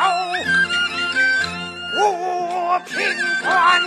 [0.00, 0.06] 有
[2.00, 2.96] 我平
[3.42, 3.82] 川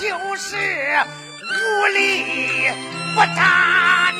[0.00, 2.24] 就是无力
[3.14, 4.14] 不担。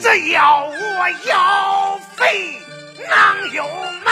[0.00, 2.60] 这要我要费，
[3.08, 3.64] 能有
[4.04, 4.10] 吗？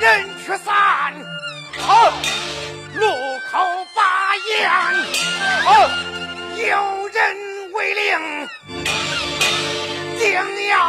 [0.00, 1.14] 人去散，
[1.86, 2.12] 哼，
[2.94, 3.06] 路
[3.50, 3.58] 口
[3.94, 4.70] 把烟，
[5.64, 5.68] 哼，
[6.56, 7.18] 有人
[7.72, 8.48] 为令，
[10.18, 10.83] 定要。